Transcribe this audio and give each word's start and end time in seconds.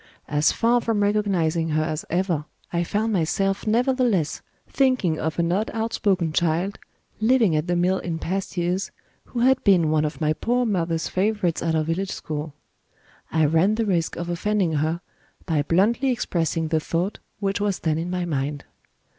As 0.27 0.51
far 0.51 0.81
from 0.81 1.03
recognizing 1.03 1.69
her 1.69 1.83
as 1.83 2.05
ever, 2.09 2.45
I 2.73 2.83
found 2.83 3.13
myself 3.13 3.67
nevertheless 3.67 4.41
thinking 4.67 5.19
of 5.19 5.37
an 5.37 5.51
odd 5.51 5.69
outspoken 5.75 6.33
child, 6.33 6.79
living 7.19 7.55
at 7.55 7.67
the 7.67 7.75
mill 7.75 7.99
in 7.99 8.17
past 8.17 8.57
years, 8.57 8.89
who 9.25 9.41
had 9.41 9.63
been 9.63 9.91
one 9.91 10.03
of 10.03 10.19
my 10.19 10.33
poor 10.33 10.65
mother's 10.65 11.07
favorites 11.07 11.61
at 11.61 11.75
our 11.75 11.83
village 11.83 12.09
school. 12.13 12.55
I 13.31 13.45
ran 13.45 13.75
the 13.75 13.85
risk 13.85 14.15
of 14.15 14.27
offending 14.27 14.71
her, 14.73 15.01
by 15.45 15.61
bluntly 15.61 16.09
expressing 16.09 16.69
the 16.69 16.79
thought 16.79 17.19
which 17.39 17.61
was 17.61 17.77
then 17.77 17.99
in 17.99 18.09
my 18.09 18.25
mind. 18.25 18.65